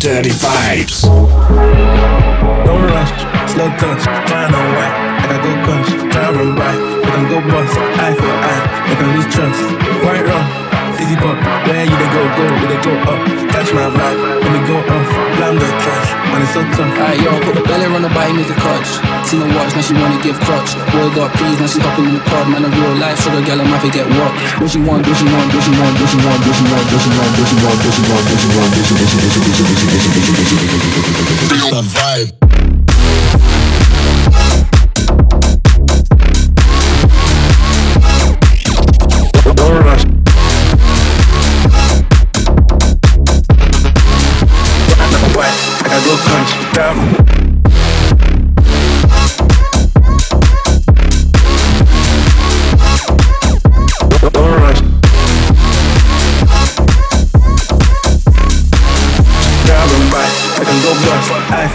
Dirty 0.00 0.30
Vibes. 0.30 1.04
Don't 2.64 2.84
rush, 2.88 3.12
slow 3.52 3.68
touch, 3.76 4.00
grind 4.24 4.54
on 4.56 4.68
white. 4.72 4.96
I 4.96 5.36
got 5.36 5.44
go 5.44 5.52
punch, 5.68 5.88
try 6.08 6.32
run 6.32 6.56
by. 6.56 6.72
Make 7.04 7.12
them 7.12 7.28
go 7.28 7.38
bust, 7.44 7.76
eye 8.00 8.16
for 8.16 8.32
eye. 8.32 8.64
Make 8.88 8.96
them 8.96 9.12
lose 9.12 9.28
trust. 9.28 9.60
Right 10.00 10.24
wrong, 10.24 10.48
fizzy 10.96 11.16
pop. 11.20 11.36
Where 11.68 11.84
you 11.84 11.92
they 12.00 12.10
go, 12.16 12.22
go, 12.32 12.44
where 12.48 12.70
they 12.72 12.80
go 12.80 12.92
up. 13.12 13.20
Catch 13.52 13.76
my 13.76 13.92
vibe, 13.92 14.40
let 14.40 14.50
me 14.56 14.60
go 14.64 14.80
off. 14.80 15.08
Blam 15.36 15.60
the 15.60 15.68
trash, 15.68 16.10
man 16.32 16.40
it's 16.48 16.56
so 16.56 16.64
tough. 16.72 16.96
Alright, 16.96 17.20
yo, 17.20 17.36
put 17.44 17.54
the 17.60 17.64
belly 17.68 17.84
on 17.84 18.00
the 18.00 18.08
body, 18.08 18.32
make 18.32 18.48
a 18.48 18.56
clutch. 18.56 19.19
Seen 19.30 19.38
her 19.38 19.54
watch, 19.54 19.70
now 19.78 19.82
she 19.86 19.94
wanna 19.94 20.18
give 20.26 20.34
crutch. 20.42 20.74
Boy 20.90 21.06
got 21.14 21.30
peas, 21.38 21.54
now 21.62 21.70
she 21.70 21.78
hopping 21.78 22.10
in 22.10 22.18
the 22.18 22.20
pod. 22.26 22.50
Man, 22.50 22.66
a 22.66 22.68
real 22.68 22.98
life 22.98 23.14
sugar 23.22 23.38
gal, 23.46 23.62
I'm 23.62 23.70
get 23.94 24.02
walk. 24.18 24.34
What 24.58 24.74
she 24.74 24.82
want, 24.82 25.06
what 25.06 25.14
she 25.14 25.22
want, 25.22 25.54
what 25.54 25.62
she 25.62 25.70
want, 25.70 25.94
what 26.02 26.10
she 26.10 26.18
want, 26.18 26.42
what 26.42 26.50
she 26.50 26.66
want, 26.66 26.90
what 26.90 26.98
she 26.98 27.14
want, 27.14 27.30
what 27.30 27.46
she 27.46 27.62
want, 27.62 27.78
what 27.78 27.86
she 27.86 27.86
want, 27.86 27.86
what 27.86 27.86
she 27.86 27.86
want, 27.86 27.86
what 27.86 27.94
she 27.94 28.02
want, 28.02 28.10
what 28.10 28.10
she 28.10 28.10
want, 28.10 28.10
what 28.10 28.10
she 28.10 28.10
want, 28.10 28.26
what 28.26 28.34
she 28.34 28.50
want, 28.50 28.74
what 28.74 28.78
she 28.80 28.90
want, 28.90 28.90
what 28.90 28.90
she 28.90 28.90
want, 28.90 28.90
what 28.90 29.14
she 29.30 29.70
want, 29.70 29.70
what 29.70 29.70
she 29.70 30.58
want, 30.58 30.74
what 31.46 31.62
she 31.62 31.70
want, 31.70 31.86
vibe. 31.86 32.39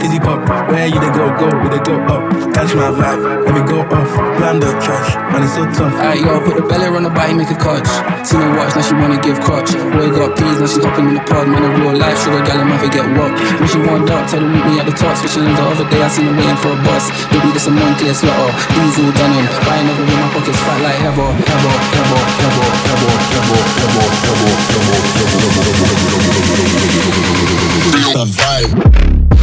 fizzy 0.00 0.18
pop, 0.18 0.40
where 0.72 0.88
you 0.88 0.96
they 0.96 1.12
go, 1.12 1.28
go, 1.36 1.46
where 1.60 1.68
they 1.68 1.82
go 1.84 1.94
up. 2.08 2.24
Catch 2.56 2.72
my 2.74 2.88
vibe, 2.88 3.44
let 3.44 3.52
me 3.52 3.62
go 3.68 3.84
off, 3.84 4.10
blam 4.40 4.56
the 4.58 4.72
trash, 4.80 5.14
man 5.30 5.44
it's 5.44 5.54
so 5.54 5.64
tough. 5.76 5.92
Alright, 5.92 6.20
yo, 6.24 6.40
put 6.40 6.56
the 6.56 6.64
belly 6.64 6.88
on 6.88 7.04
the 7.04 7.12
body, 7.12 7.36
make 7.36 7.52
a 7.52 7.54
clutch. 7.54 7.86
Seen 8.24 8.40
her 8.40 8.50
watch, 8.56 8.72
now 8.74 8.82
she 8.82 8.94
wanna 8.96 9.20
give 9.20 9.36
crutch. 9.44 9.76
Boy 9.92 10.08
got 10.08 10.32
peas, 10.36 10.56
now 10.56 10.66
she 10.66 10.80
hopping 10.80 11.12
in 11.12 11.20
the 11.20 11.24
pod. 11.28 11.46
Man, 11.48 11.60
a 11.60 11.68
real 11.76 11.92
life 11.92 12.16
sugar 12.24 12.40
gal, 12.40 12.64
I'm 12.64 12.72
get 12.88 13.04
walk. 13.12 13.36
When 13.60 13.68
she 13.68 13.78
want 13.84 14.08
dark, 14.08 14.24
tell 14.32 14.40
her 14.40 14.48
meet 14.48 14.64
me 14.64 14.80
at 14.80 14.88
the 14.88 14.96
top. 14.96 15.16
Switching 15.20 15.44
the 15.44 15.52
other 15.60 15.84
day, 15.92 16.00
I 16.00 16.08
seen 16.08 16.26
her 16.26 16.34
waiting 16.34 16.56
for 16.64 16.72
a 16.72 16.80
bus. 16.80 17.12
Baby, 17.28 17.52
this 17.52 17.68
a 17.68 17.70
Moncler 17.70 18.16
sweater, 18.16 18.50
diesel 18.72 19.12
denim. 19.12 19.44
Buying 19.68 19.84
over 19.84 20.04
with 20.04 20.16
my 20.16 20.28
pockets 20.32 20.60
fat 20.64 20.80
like 20.80 20.96
heather, 20.96 21.28
heather, 21.44 21.76
heather, 21.92 22.24
heather, 22.40 22.64
heather, 22.88 23.20
heather, 23.28 23.60
heather, 23.68 24.00
heather, 24.00 24.08
heather, 24.08 24.64
heather, 24.80 25.60
heather, 28.00 28.28
vibe. 28.32 28.72
Don't 28.80 29.39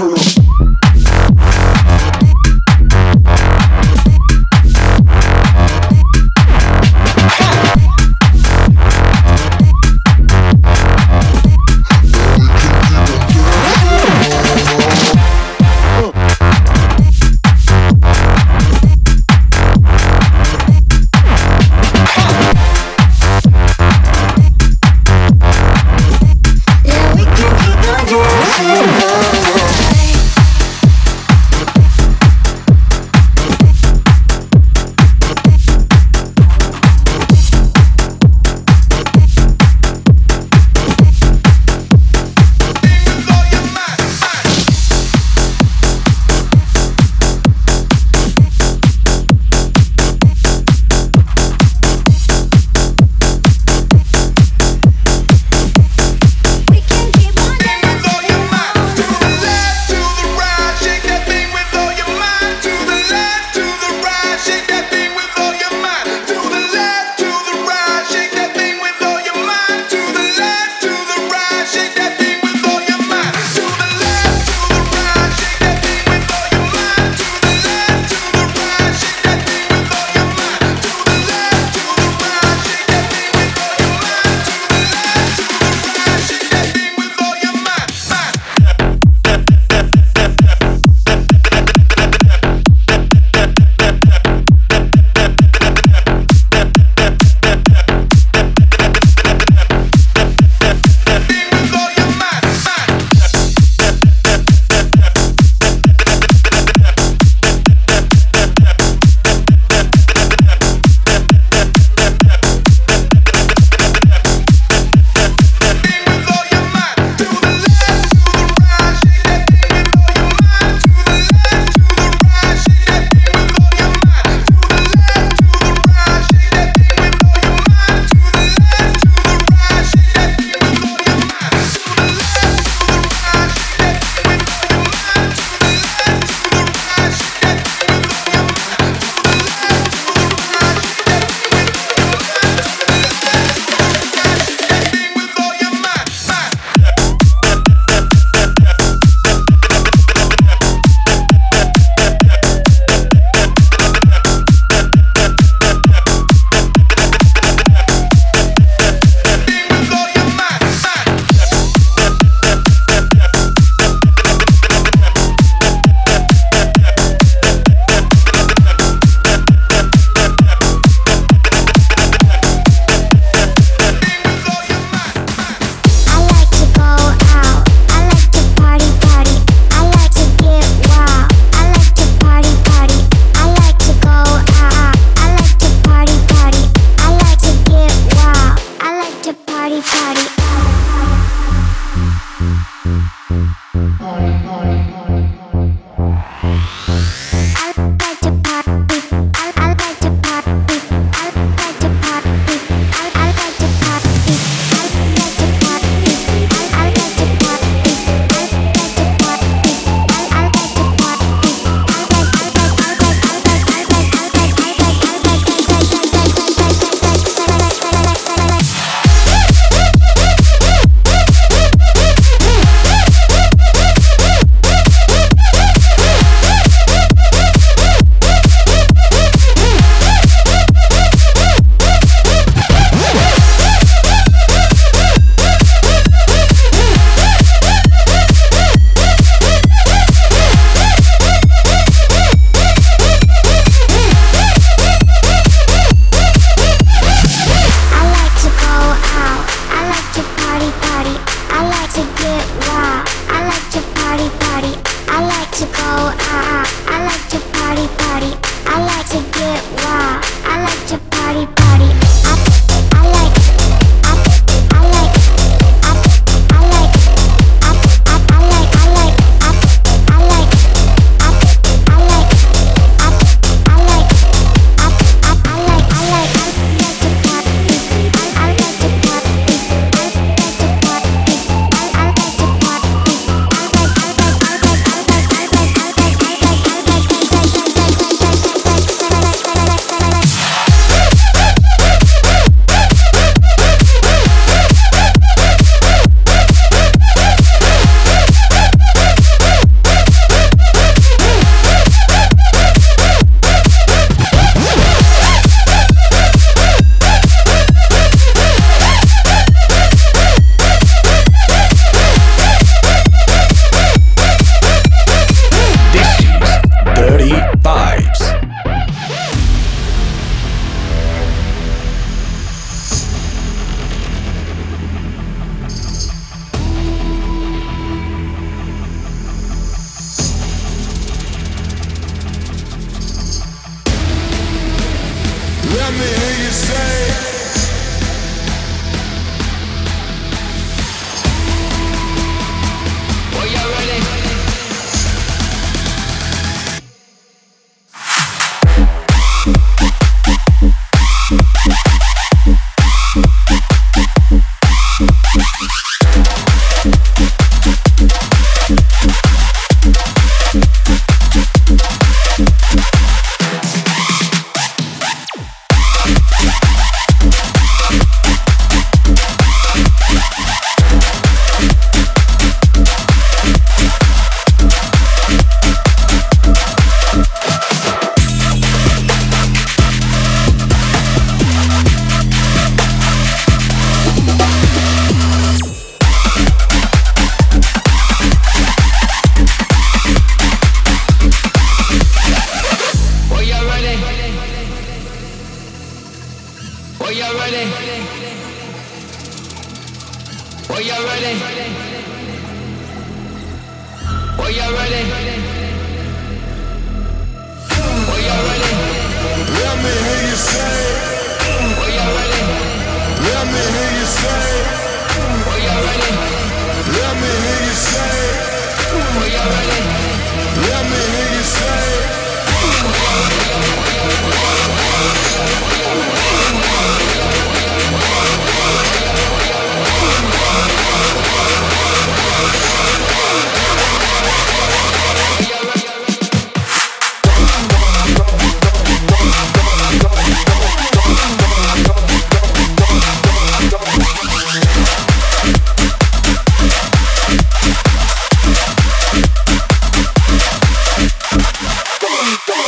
all 0.00 0.29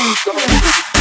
Come 0.02 0.36
on. 0.36 0.91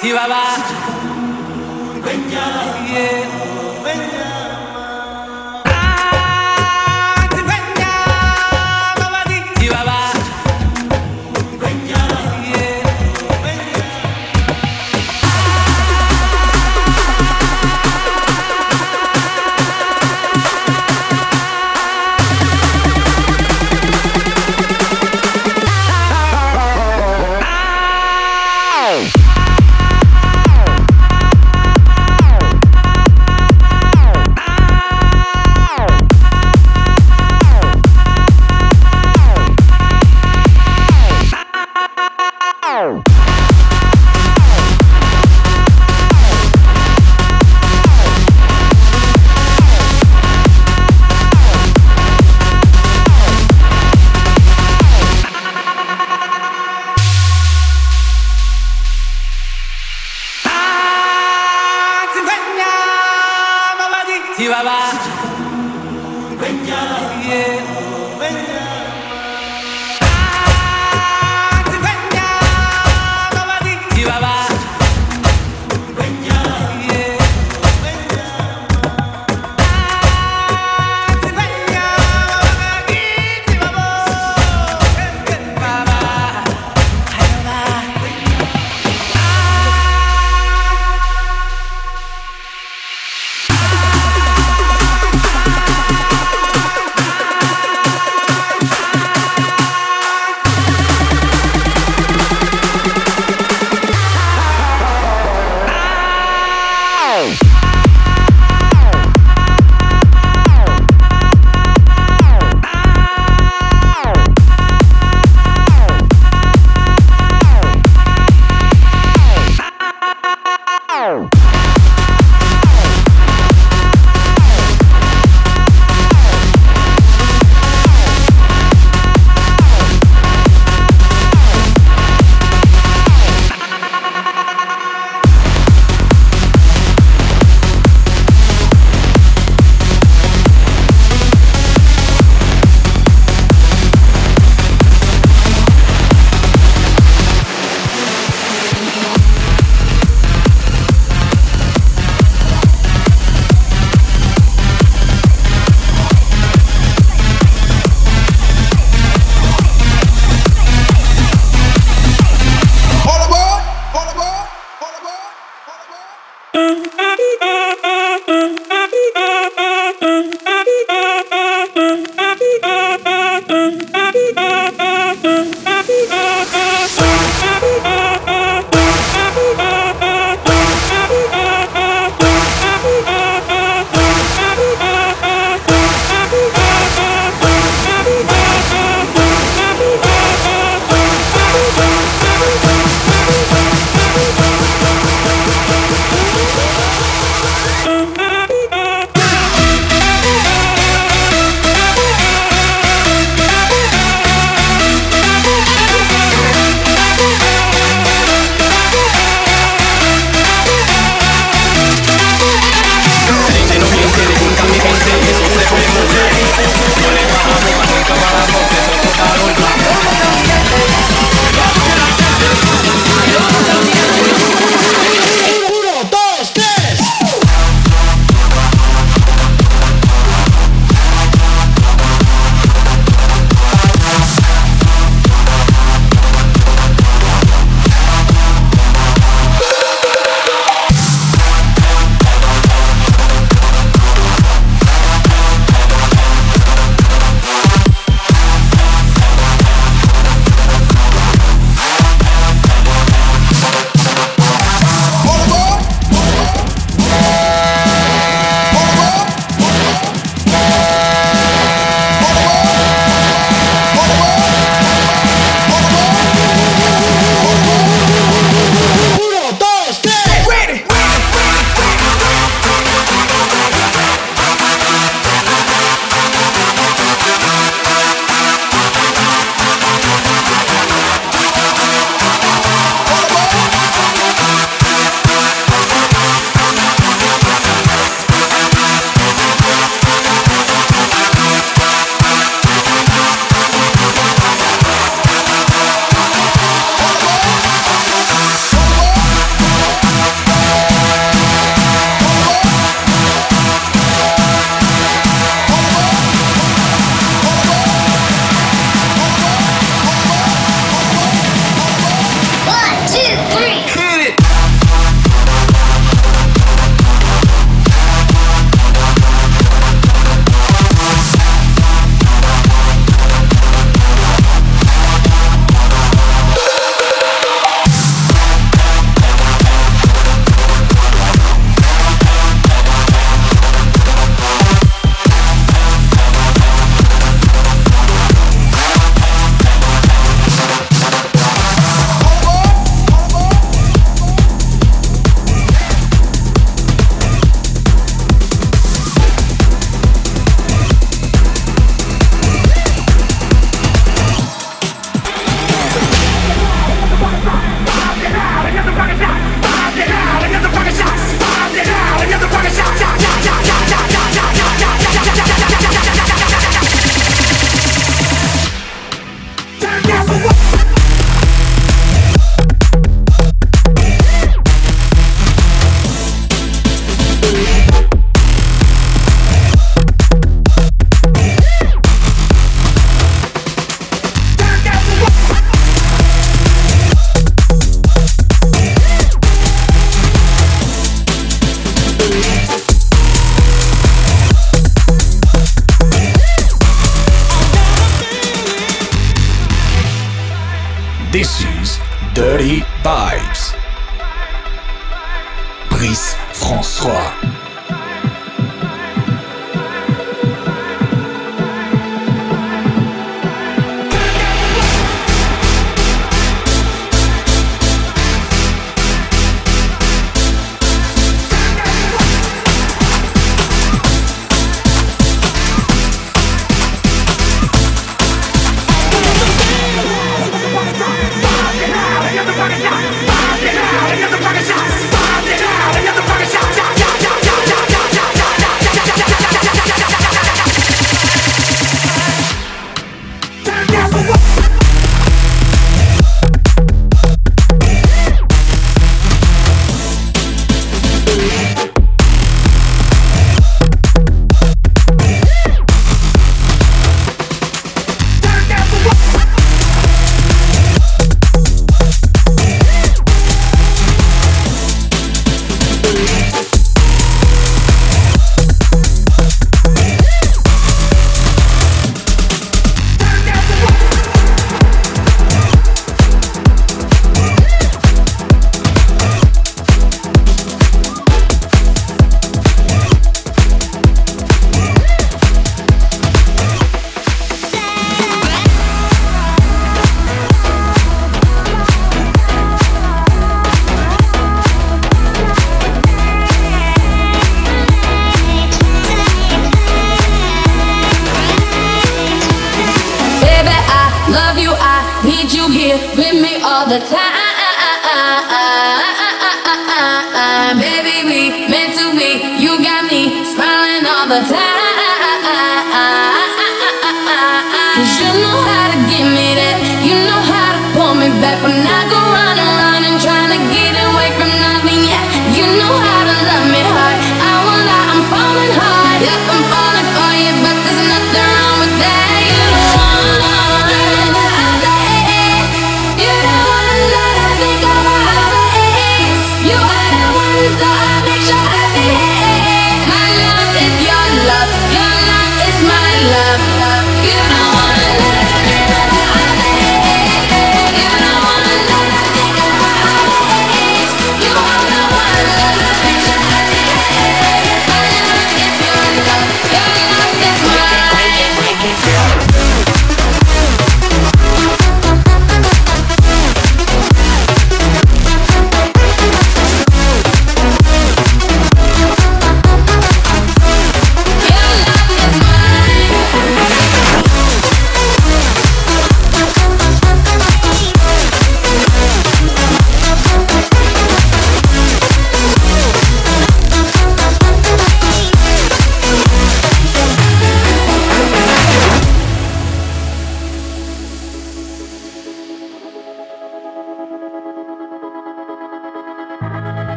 Chibaba. 0.00 0.40
Yeah. 2.90 3.39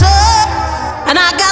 and 0.00 1.18
I 1.18 1.32
got. 1.36 1.51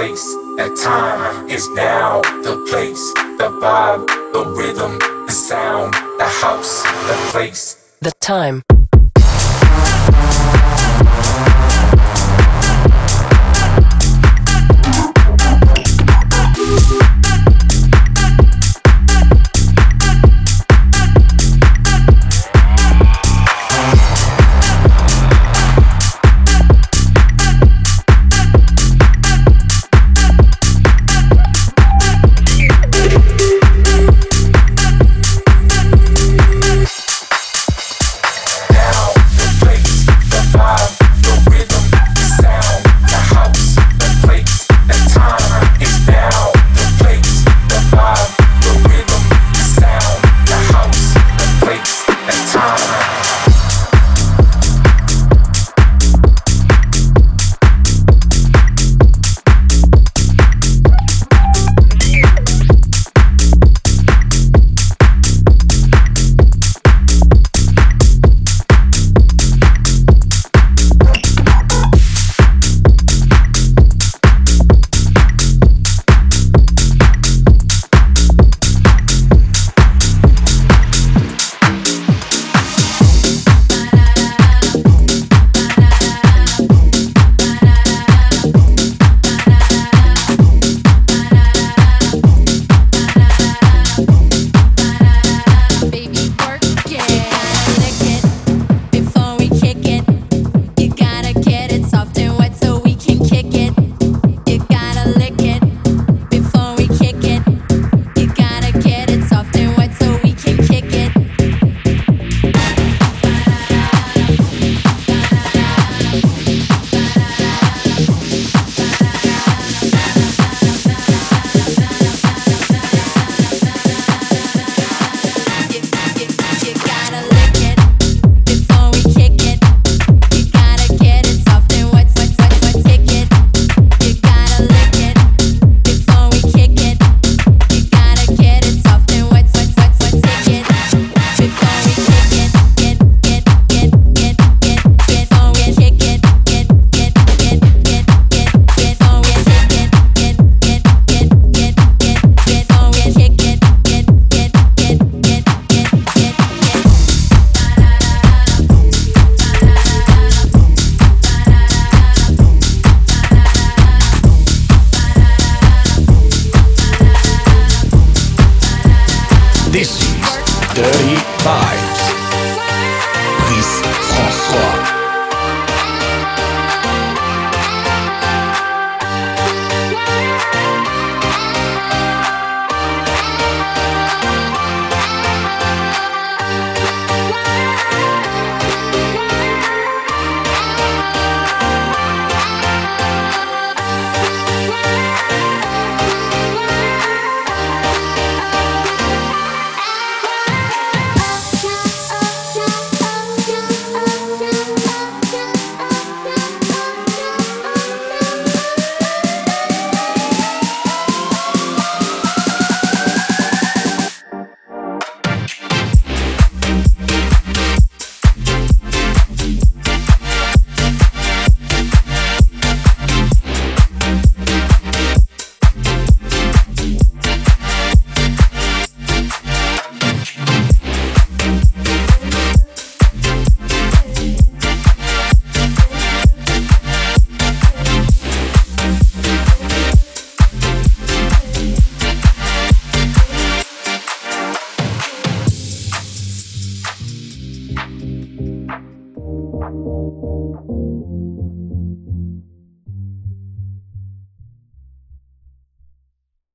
place, 0.00 0.34
the 0.56 0.68
time. 0.82 1.50
Is 1.50 1.68
now 1.70 2.22
the 2.42 2.56
place, 2.70 3.02
the 3.36 3.48
vibe, 3.60 4.06
the 4.32 4.44
rhythm, 4.56 4.98
the 5.26 5.32
sound, 5.32 5.92
the 6.18 6.24
house, 6.24 6.82
the 7.08 7.16
place, 7.30 7.76
the 8.00 8.12
time. 8.20 8.62